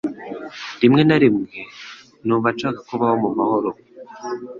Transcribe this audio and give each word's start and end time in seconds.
Rimwe 0.81 1.01
na 1.05 1.17
rimwe 1.23 1.57
numva 2.25 2.47
nshaka 2.55 2.79
kubaho 2.89 3.15
mu 3.23 3.29
mahoro 3.37 3.69